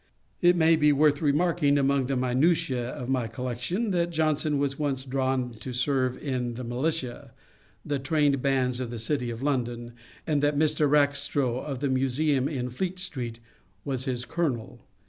It 0.41 0.55
may 0.55 0.75
be 0.75 0.91
worth 0.91 1.21
remarking, 1.21 1.77
among 1.77 2.07
the 2.07 2.15
minutiae 2.15 2.89
of 2.89 3.07
my 3.07 3.27
collection, 3.27 3.91
that 3.91 4.09
Johnson 4.09 4.57
was 4.57 4.79
once 4.79 5.03
drawn 5.03 5.51
to 5.59 5.73
serve 5.73 6.17
in 6.17 6.55
the 6.55 6.63
militia, 6.63 7.35
the 7.85 7.99
Trained 7.99 8.41
Bands 8.41 8.79
of 8.79 8.89
the 8.89 8.97
City 8.97 9.29
of 9.29 9.43
London, 9.43 9.93
and 10.25 10.41
that 10.41 10.57
Mr. 10.57 10.89
Rackstrow, 10.89 11.59
of 11.59 11.81
the 11.81 11.87
Museum 11.87 12.47
in 12.49 12.71
Fleet 12.71 12.97
street, 12.97 13.39
was 13.85 14.05
his 14.05 14.25
Colonel. 14.25 14.81